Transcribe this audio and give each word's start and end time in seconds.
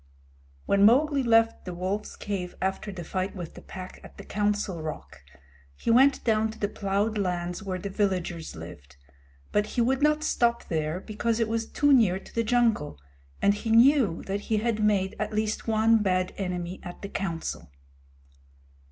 When 0.65 0.81
Mowgli 0.83 1.21
left 1.21 1.63
the 1.63 1.75
wolf's 1.75 2.15
cave 2.15 2.55
after 2.59 2.91
the 2.91 3.03
fight 3.03 3.35
with 3.35 3.53
the 3.53 3.61
Pack 3.61 3.99
at 4.03 4.17
the 4.17 4.23
Council 4.23 4.81
Rock, 4.81 5.21
he 5.75 5.91
went 5.91 6.23
down 6.23 6.49
to 6.49 6.57
the 6.57 6.67
plowed 6.67 7.19
lands 7.19 7.61
where 7.61 7.77
the 7.77 7.91
villagers 7.91 8.55
lived, 8.55 8.97
but 9.51 9.67
he 9.77 9.81
would 9.81 10.01
not 10.01 10.23
stop 10.23 10.63
there 10.69 10.99
because 10.99 11.39
it 11.39 11.47
was 11.47 11.67
too 11.67 11.93
near 11.93 12.17
to 12.17 12.33
the 12.33 12.41
jungle, 12.43 12.97
and 13.43 13.53
he 13.53 13.69
knew 13.69 14.23
that 14.23 14.39
he 14.39 14.57
had 14.57 14.83
made 14.83 15.15
at 15.19 15.33
least 15.33 15.67
one 15.67 16.01
bad 16.01 16.33
enemy 16.35 16.79
at 16.81 17.03
the 17.03 17.09
Council. 17.09 17.69